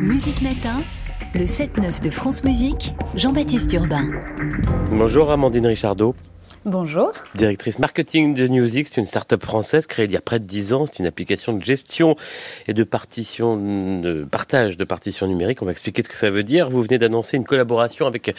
[0.00, 0.80] Musique Matin,
[1.34, 4.08] le 7-9 de France Musique, Jean-Baptiste Urbain.
[4.90, 6.14] Bonjour Amandine Richardot.
[6.64, 7.10] Bonjour.
[7.34, 10.72] Directrice marketing de Music, c'est une start-up française créée il y a près de 10
[10.74, 10.86] ans.
[10.86, 12.14] C'est une application de gestion
[12.68, 13.56] et de partition,
[14.00, 15.60] de partage de partitions numériques.
[15.60, 16.70] On va expliquer ce que ça veut dire.
[16.70, 18.32] Vous venez d'annoncer une collaboration avec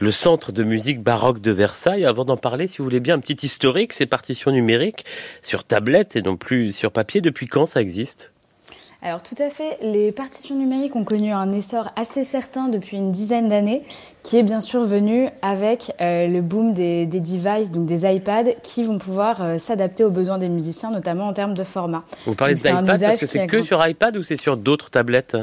[0.00, 2.04] le Centre de musique baroque de Versailles.
[2.04, 5.04] Avant d'en parler, si vous voulez bien, un petit historique, ces partitions numériques
[5.42, 7.20] sur tablette et non plus sur papier.
[7.20, 8.32] Depuis quand ça existe?
[9.00, 13.12] Alors tout à fait, les partitions numériques ont connu un essor assez certain depuis une
[13.12, 13.82] dizaine d'années,
[14.24, 18.82] qui est bien sûr venu avec euh, le boom des, devices, donc des iPads, qui
[18.82, 22.02] vont pouvoir euh, s'adapter aux besoins des musiciens, notamment en termes de format.
[22.26, 25.36] Vous parlez d'iPad parce que c'est que sur iPad ou c'est sur d'autres tablettes?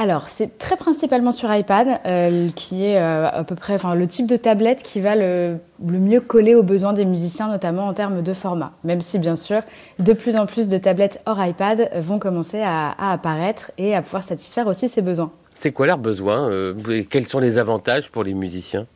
[0.00, 4.28] Alors, c'est très principalement sur iPad, euh, qui est euh, à peu près le type
[4.28, 8.32] de tablette qui va le, mieux coller aux besoins des musiciens, notamment en termes de
[8.32, 8.72] format.
[8.84, 9.60] Même si, bien sûr,
[9.98, 14.02] de plus en plus de tablettes hors iPad vont commencer à, à apparaître et à
[14.02, 15.32] pouvoir satisfaire aussi ces besoins.
[15.54, 18.86] C'est quoi leurs besoins euh, Quels sont les avantages pour les musiciens?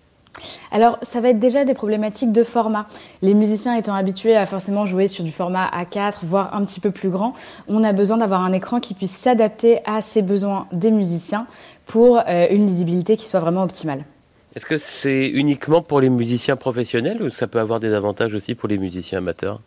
[0.71, 2.87] Alors, ça va être déjà des problématiques de format.
[3.21, 6.91] Les musiciens étant habitués à forcément jouer sur du format A4, voire un petit peu
[6.91, 7.35] plus grand,
[7.69, 11.47] on a besoin d'avoir un écran qui puisse s'adapter à ces besoins des musiciens
[11.87, 14.05] pour euh, une lisibilité qui soit vraiment optimale.
[14.55, 18.55] Est-ce que c'est uniquement pour les musiciens professionnels ou ça peut avoir des avantages aussi
[18.55, 19.61] pour les musiciens amateurs?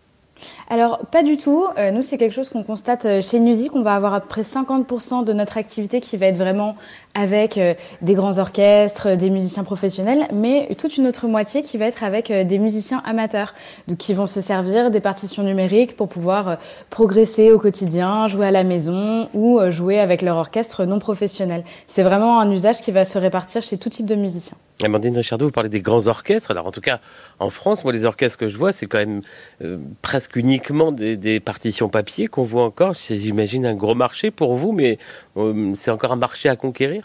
[0.69, 1.65] Alors, pas du tout.
[1.77, 3.75] Euh, nous, c'est quelque chose qu'on constate euh, chez Music.
[3.75, 6.75] On va avoir à peu près 50% de notre activité qui va être vraiment
[7.15, 11.85] avec euh, des grands orchestres, des musiciens professionnels, mais toute une autre moitié qui va
[11.85, 13.53] être avec des musiciens amateurs,
[13.87, 16.57] donc qui vont se servir des partitions numériques pour pouvoir
[16.89, 21.63] progresser au quotidien, jouer à la maison ou jouer avec leur orchestre non professionnel.
[21.87, 24.57] C'est vraiment un usage qui va se répartir chez tout type de musiciens.
[24.83, 26.51] Amandine Richardot, vous parlez des grands orchestres.
[26.51, 26.99] Alors, en tout cas,
[27.39, 29.21] en France, moi, les orchestres que je vois, c'est quand même
[30.01, 32.93] presque uniquement des, partitions papier qu'on voit encore.
[32.93, 34.97] J'imagine un gros marché pour vous, mais
[35.37, 37.04] euh, c'est encore un marché à conquérir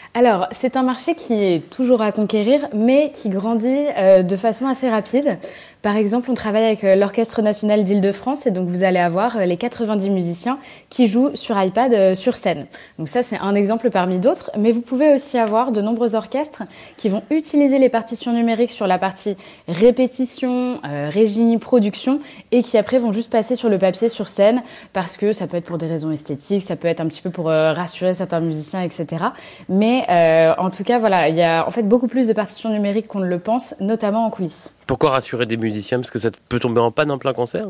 [0.13, 4.67] alors, c'est un marché qui est toujours à conquérir, mais qui grandit euh, de façon
[4.67, 5.37] assez rapide.
[5.81, 9.45] Par exemple, on travaille avec euh, l'Orchestre national d'Île-de-France et donc vous allez avoir euh,
[9.45, 12.65] les 90 musiciens qui jouent sur iPad sur scène.
[12.99, 16.63] Donc ça, c'est un exemple parmi d'autres, mais vous pouvez aussi avoir de nombreux orchestres
[16.97, 19.37] qui vont utiliser les partitions numériques sur la partie
[19.69, 22.19] répétition, régie, production
[22.51, 24.61] et qui après vont juste passer sur le papier sur scène
[24.91, 27.29] parce que ça peut être pour des raisons esthétiques, ça peut être un petit peu
[27.29, 29.25] pour rassurer certains musiciens, etc.
[29.69, 33.07] Mais en tout cas, voilà, il y a en fait beaucoup plus de partitions numériques
[33.07, 34.73] qu'on ne le pense, notamment en coulisses.
[34.87, 35.99] Pourquoi rassurer des musiciens?
[35.99, 37.65] Parce que ça peut tomber en panne en plein concert?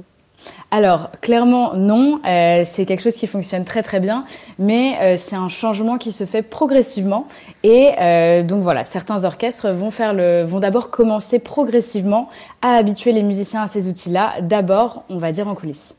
[0.73, 2.21] Alors, clairement, non.
[2.25, 4.23] Euh, c'est quelque chose qui fonctionne très très bien,
[4.57, 7.27] mais euh, c'est un changement qui se fait progressivement.
[7.63, 12.29] Et euh, donc voilà, certains orchestres vont faire le, vont d'abord commencer progressivement
[12.61, 14.35] à habituer les musiciens à ces outils-là.
[14.41, 15.97] D'abord, on va dire en coulisses.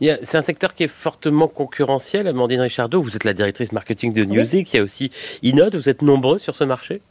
[0.00, 2.28] C'est un secteur qui est fortement concurrentiel.
[2.28, 4.72] Amandine Richardot, vous êtes la directrice marketing de Music.
[4.72, 5.10] Il y a aussi
[5.42, 5.74] Inode.
[5.74, 7.02] Vous êtes nombreux sur ce marché?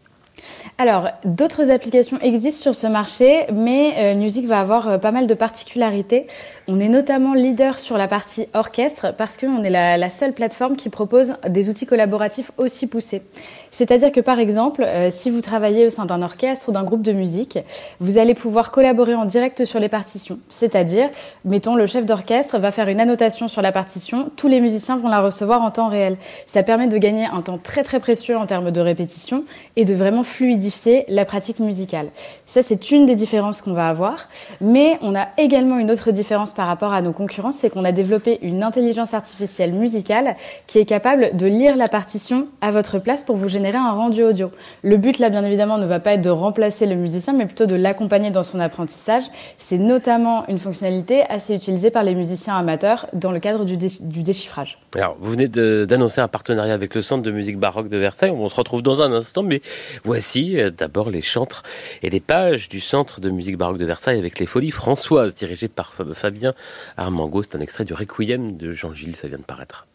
[0.78, 5.28] Alors, d'autres applications existent sur ce marché, mais euh, Music va avoir euh, pas mal
[5.28, 6.26] de particularités.
[6.68, 10.90] On est notamment leader sur la partie orchestre parce qu'on est la, seule plateforme qui
[10.90, 13.22] propose des outils collaboratifs aussi poussés.
[13.70, 17.04] C'est-à-dire que par exemple, euh, si vous travaillez au sein d'un orchestre ou d'un groupe
[17.04, 17.60] de musique,
[18.00, 20.40] vous allez pouvoir collaborer en direct sur les partitions.
[20.50, 21.10] C'est-à-dire,
[21.46, 25.08] mettons, le chef d'orchestre va faire une annotation sur la partition, tous les musiciens vont
[25.08, 26.18] la recevoir en temps réel.
[26.46, 29.94] Ça permet de gagner un temps très très précieux en termes de répétition et de
[29.94, 32.08] vraiment fluidifier la pratique musicale.
[32.46, 34.28] Ça, c'est une des différences qu'on va avoir.
[34.60, 37.92] Mais on a également une autre différence par rapport à nos concurrents, c'est qu'on a
[37.92, 40.36] développé une intelligence artificielle musicale
[40.68, 44.24] qui est capable de lire la partition à votre place pour vous générer un rendu
[44.24, 44.52] audio.
[44.84, 47.66] Le but, là, bien évidemment, ne va pas être de remplacer le musicien, mais plutôt
[47.66, 49.24] de l'accompagner dans son apprentissage.
[49.58, 54.78] C'est notamment une fonctionnalité assez utilisée par les musiciens amateurs dans le cadre du, déchiffrage.
[54.96, 58.32] Alors, vous venez d'annoncer un partenariat avec le Centre de musique baroque de Versailles.
[58.32, 59.62] On se retrouve dans un instant, mais
[60.04, 61.64] voici Voici euh, d'abord les chantres
[62.04, 65.70] et les pages du Centre de musique baroque de Versailles avec les Folies Françoises, dirigées
[65.70, 66.54] par Fabien
[66.98, 67.44] Armango.
[67.44, 69.88] C'est un extrait du Requiem de Jean-Gilles, ça vient de paraître.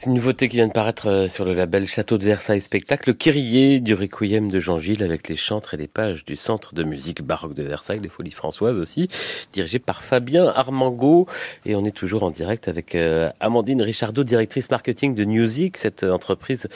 [0.00, 3.10] C'est une nouveauté qui vient de paraître euh, sur le label Château de Versailles Spectacle,
[3.10, 6.74] le Kyrie du Requiem de Jean Gilles avec les chantres et les pages du Centre
[6.74, 9.08] de musique baroque de Versailles, des Folies Françoises aussi,
[9.52, 11.26] dirigé par Fabien Armango.
[11.66, 16.02] Et on est toujours en direct avec euh, Amandine Richardot, directrice marketing de Music, cette
[16.02, 16.66] entreprise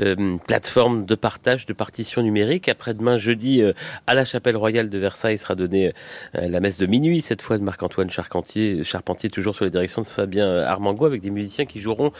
[0.00, 2.68] euh, plateforme de partage de partitions numériques.
[2.68, 3.62] Après-demain, jeudi,
[4.06, 5.94] à la Chapelle Royale de Versailles sera donnée
[6.34, 10.06] la messe de minuit, cette fois de Marc-Antoine Charpentier, Charpentier, toujours sur les directions de
[10.06, 12.12] Fabien Armango, avec des musiciens qui joueront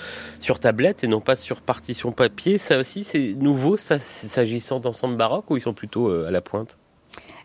[0.47, 2.57] sur tablette et non pas sur partition papier.
[2.57, 6.79] Ça aussi, c'est nouveau s'agissant d'ensemble baroque ou ils sont plutôt euh, à la pointe?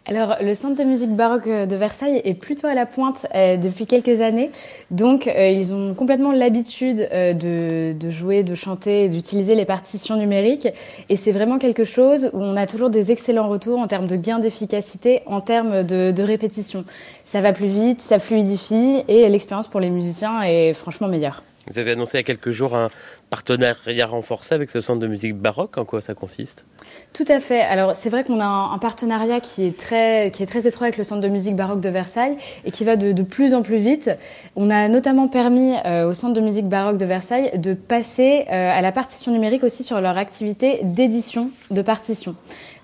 [0.05, 3.57] Alors, le Centre de musique baroque euh, de Versailles est plutôt à la pointe euh,
[3.57, 4.51] depuis quelques années.
[4.91, 10.67] Donc, ils ont complètement l'habitude de, jouer, de chanter, d'utiliser les partitions numériques.
[11.09, 14.15] Et c'est vraiment quelque chose où on a toujours des excellents retours en termes de
[14.15, 16.85] gain d'efficacité, en termes de, de répétition.
[17.25, 21.41] Ça va plus vite, ça fluidifie et l'expérience pour les musiciens est franchement meilleure.
[21.67, 22.89] Vous avez annoncé il y a quelques jours un
[23.29, 25.77] partenariat renforcé avec ce centre de musique baroque.
[25.77, 26.65] En quoi ça consiste?
[27.13, 27.61] Tout à fait.
[27.61, 30.97] Alors c'est vrai qu'on a un, partenariat qui est très qui est très étroit avec
[30.97, 32.35] le centre de musique baroque de Versailles
[32.65, 34.09] et qui va de, plus en plus vite.
[34.55, 38.71] On a notamment permis euh, au centre de musique baroque de Versailles de passer euh,
[38.71, 42.35] à la partition numérique aussi sur leur activité d'édition de partitions.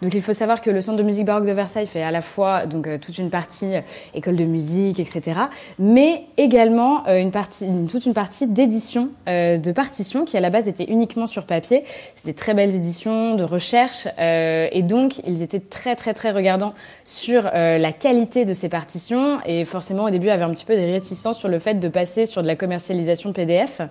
[0.03, 2.21] Donc il faut savoir que le Centre de musique baroque de Versailles fait à la
[2.21, 3.71] fois donc euh, toute une partie
[4.13, 5.39] école de musique, etc.,
[5.80, 10.84] mais également une partie, toute une partie d'édition de partitions qui à la base était
[10.86, 11.84] uniquement sur papier.
[12.16, 16.74] C'était très belles éditions de recherche et donc ils étaient très très très regardants
[17.06, 20.92] sur la qualité de ces partitions et forcément au début avaient un petit peu des
[20.92, 23.81] réticences sur le fait de passer sur de la commercialisation PDF.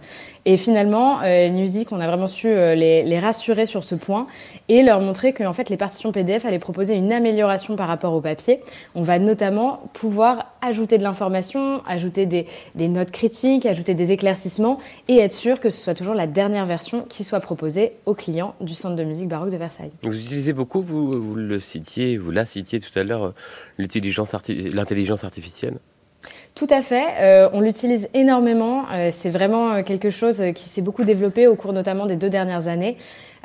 [0.45, 1.21] Et finalement,
[1.51, 4.27] Music, on a vraiment su les, rassurer sur ce point
[4.69, 8.13] et leur montrer que en fait les partitions PDF allait proposer une amélioration par rapport
[8.13, 8.61] au papier.
[8.95, 12.47] On va notamment pouvoir ajouter de l'information, ajouter des,
[12.89, 14.66] notes critiques, ajouter des éclaircissements
[15.09, 18.55] et être sûr que ce soit toujours la dernière version qui soit proposée aux clients
[18.61, 19.93] du Centre de musique baroque de Versailles.
[20.03, 23.35] Vous utilisez beaucoup, vous, vous le citiez, vous la citiez tout à l'heure,
[23.79, 24.35] l'intelligence
[25.25, 25.79] artificielle?
[26.55, 28.85] Tout à fait, euh, on l'utilise énormément.
[28.93, 32.67] Euh, c'est vraiment quelque chose qui s'est beaucoup développé au cours notamment des deux dernières
[32.67, 32.97] années.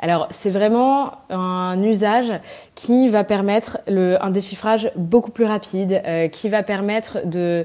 [0.02, 2.32] Alors c'est vraiment un usage
[2.74, 7.64] qui va permettre un déchiffrage beaucoup plus rapide, euh, qui va permettre de,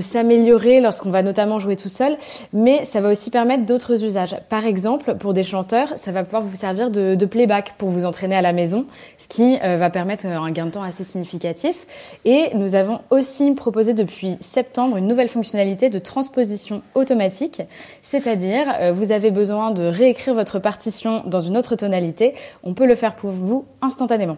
[0.00, 2.16] s'améliorer lorsqu'on va notamment jouer tout seul,
[2.52, 4.36] mais ça va aussi permettre d'autres usages.
[4.50, 8.06] Par exemple, pour des chanteurs, ça va pouvoir vous servir de, de playback pour vous
[8.06, 8.86] entraîner à la maison,
[9.18, 11.86] ce qui euh, va permettre un gain de temps assez significatif.
[12.24, 17.62] Et nous avons aussi proposé depuis septembre une nouvelle fonctionnalité de transposition automatique,
[18.02, 22.86] c'est-à-dire euh, vous avez besoin de réécrire votre partition dans une autre tonalité, on peut
[22.86, 24.36] le faire pour vous instantanément.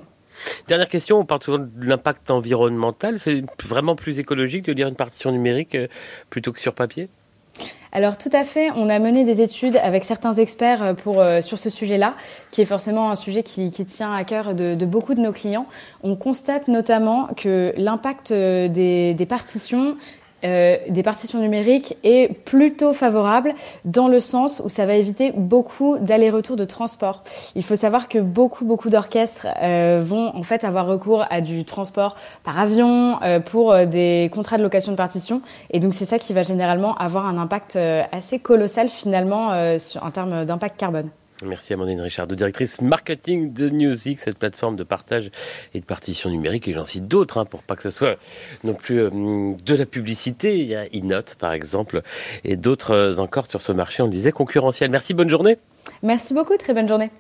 [0.68, 3.20] Dernière question, on parle souvent de l'impact environnemental.
[3.20, 5.86] C'est vraiment plus écologique de lire une partition numérique euh,
[6.30, 7.08] plutôt que sur papier?
[7.92, 11.40] Alors tout à fait, on a mené des études avec certains experts euh, pour, euh,
[11.40, 12.14] sur ce sujet-là,
[12.50, 15.66] qui est forcément un sujet qui, tient à cœur de, beaucoup de nos clients.
[16.02, 19.96] On constate notamment que l'impact des, des partitions
[20.44, 25.98] euh, des partitions numériques est plutôt favorable dans le sens où ça va éviter beaucoup
[25.98, 27.22] d'allers-retours de transport.
[27.54, 31.64] Il faut savoir que beaucoup beaucoup d'orchestres euh, vont en fait avoir recours à du
[31.64, 36.18] transport par avion euh, pour des contrats de location de partitions et donc c'est ça
[36.18, 37.78] qui va généralement avoir un impact
[38.12, 41.10] assez colossal finalement en termes d'impact carbone.
[41.46, 45.30] Merci Amandine Richard, directrice marketing de Music, cette plateforme de partage
[45.74, 46.68] et de partition numérique.
[46.68, 48.16] Et j'en cite d'autres, hein, pour pas que ce soit
[48.62, 49.10] non plus euh,
[49.64, 50.58] de la publicité.
[50.58, 52.02] Il y a Inote, par exemple,
[52.44, 54.90] et d'autres euh, encore sur ce marché, on le disait, concurrentiel.
[54.90, 55.58] Merci, bonne journée.
[56.02, 57.10] Merci beaucoup, très bonne journée.